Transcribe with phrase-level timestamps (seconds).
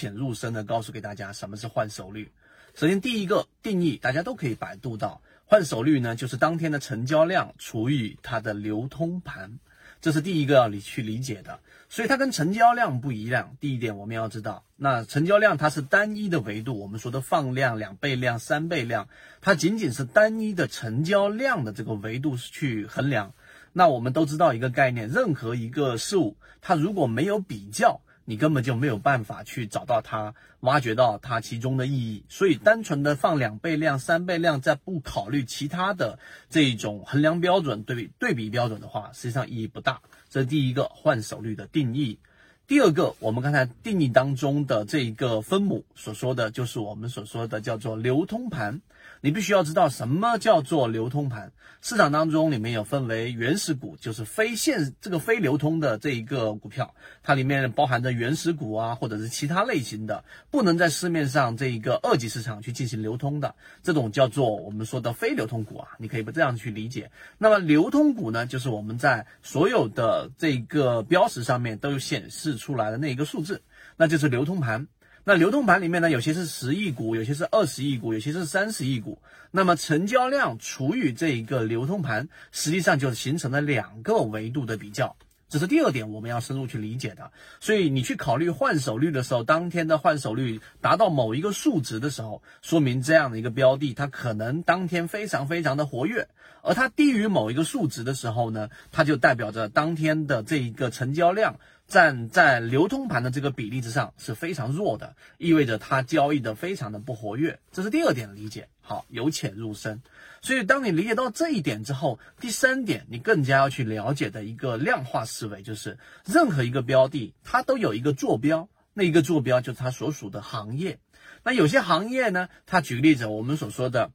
[0.00, 2.32] 浅入深的告诉给大家什么是换手率。
[2.74, 9.58] 首先，第一个定义大家都可以百度到，换手率呢就是当天的成交量除以它的流通盘，
[10.00, 11.60] 这是第一个要你去理解的。
[11.90, 13.58] 所以它跟成交量不一样。
[13.60, 19.06] 第一点我们要知道，那成交量它是单一的维度，我们说的放量、两倍量、三倍量，
[19.42, 23.34] 它仅仅是单一的成交量的这个维度去衡量。
[23.74, 28.00] 那我们都知道一个概念，任何一个事物，它如果没有比较。
[28.30, 32.22] 你根本就没有办法去找到它，挖掘到它其中的意义。
[32.28, 40.00] 所以，单纯的放两倍量、三倍量，在不考虑其他的这种衡量标准、对比对比标准的话，实际上意义不大。
[40.28, 42.20] 这是第一个换手率的定义。
[42.68, 48.80] 第二个，我们刚才定义当中的这一个分母所说的就是我们所说的叫做流通盘。
[49.20, 51.52] 你必须要知道什么叫做流通盘。
[51.82, 65.88] 市场当中里面有分为原始股，就是非现这个非流通的这一个股票，它里面包含着原始股啊，或者是其他类型的，不能在市面上这一个二级市场去进行流通的，这种叫做我们说的非流通股啊。
[65.98, 67.10] 你可以不这样去理解。
[67.38, 73.62] 那么流通股呢，就是我们在所有的这个标识上面都有显示出来的那一个数字，
[73.96, 74.86] 那就是流通盘。
[75.24, 79.20] 那流通盘里面呢，有些是十亿股，有些是二十亿股，有些是三十亿股。
[79.50, 85.16] 那么成交量除以这一个流通盘，实际上就形成了两个维度的比较。
[85.48, 87.32] 这是第二点，我们要深入去理解的。
[87.58, 96.28] 所以你去考虑换手率的时候，当天的换手率达到某一个数值的时候，说明这样的一个标的，它可能当天非常非常的活跃；
[96.62, 101.56] 而它低于某一个数值的时候呢，它就代表着当天的这一个成交量。
[101.90, 108.68] 站在流通盘的这个比例之上是非常弱的，意味着它交易的非常的不活跃，这是第二点理解。
[108.80, 110.00] 好，由浅入深，
[110.40, 121.00] 所以当你理解到这一点之后，第三点你更加要去了解的一个量化思维，就是任何一个标的它都有一个坐标，那一个坐标就是它所属的行业。
[121.42, 124.12] 那有些行业呢，它举个例子，我们所说的。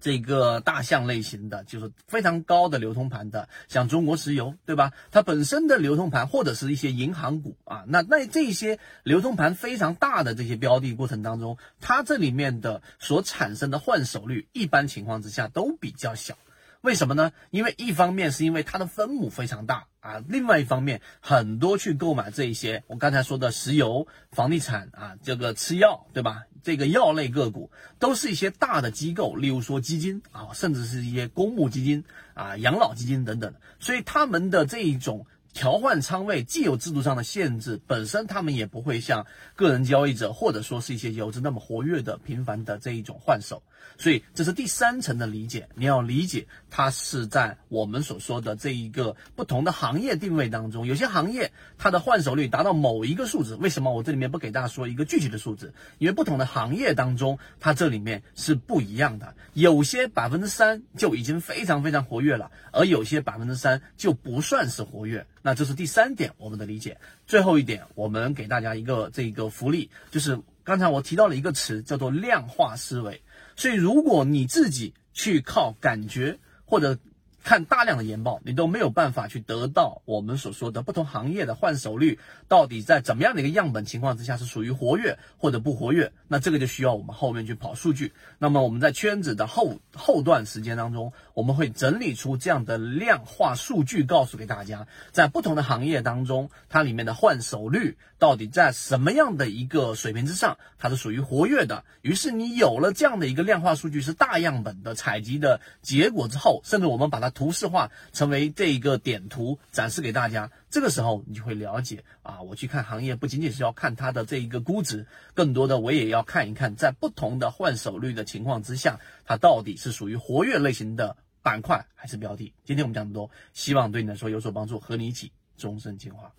[0.00, 4.92] 这个大象类型的，就是非常高的流通盘的，像中国石油，对吧？
[5.10, 16.36] 它本身的流通盘或者是一些银行股啊，那那这些流通盘非常大的这些标的过程当中，它这里面的所产生的换手率，一般情况之下都比较小。
[16.80, 17.32] 为什么呢？
[17.50, 26.44] 因为一方面是因为它的分母非常大啊，另外一方面很多去购买这一些我刚才说的石油、房地产啊，这个吃药，对吧？
[26.62, 35.26] 这个药类个股都是一些大的机构，例如说基金啊，甚至是一些公募基金啊、养老基金等等，所以他们的这一种。
[35.58, 39.26] 调换仓位既有制度上的限制，本身他们也不会像
[39.56, 43.64] 个人交易者或者说是一些游资那么活跃的、频繁的这一种换手，
[43.98, 45.68] 所以这是第三层的理解。
[45.74, 53.56] 你要理解它是在我们所说的这一个不同的行业定位当中，有些行业它的换手率达到某一个数值。
[53.56, 55.74] 为什么我这里面不给大家说一个具体的数字？
[55.98, 59.34] 因为不同的行业当中，它这里面是不一样的。
[59.54, 65.26] 有些百分之三就已经非常非常活跃了，而有些百分之三就不算是活跃。
[65.48, 66.98] 那这是第三点，我们的理解。
[67.26, 73.22] 最后一点，我们给大家一个这个福利，就是刚才我提到了一个词，叫做量化思维。
[73.56, 76.98] 所以，如果你自己去靠感觉或者。
[77.44, 82.18] 看大量的研报，你都没有办法去得到我们所说的不同行业的换手率
[82.48, 86.12] 到底在怎么样的一个样本情况之下是属于活跃或者不活跃。
[86.26, 88.12] 那这个就需要我们后面去跑数据。
[88.38, 101.84] 那么我们在圈子的后后段时间当中，我们会整理出这样的量化数据，告诉给大家，在不同的行业当中，它里面的换手率到底在什么样的一个水平之上，它是属于活跃的。
[102.02, 107.27] 于是你有了这样的一个量化数据，是大样本的采集的结果之后，甚至我们把它。
[107.30, 122.52] 图示化成为这一个点图展示给大家，这个时候你就会了解啊，我去看行业不仅仅是要看它的这一个估值，更多的我也要看一看在不同的换手率的情况之下，它到底是属于活跃类型的板块还是标的。
[122.64, 126.32] 今天我们讲这么多，希望对你来说有所帮助，和你一起终身进化。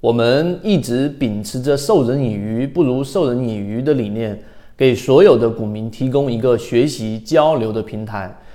[0.00, 4.38] 我们一直秉持着授人以鱼不如授人以渔的理念，
[4.76, 8.36] 给所有的股民提供一个学习交流的平台。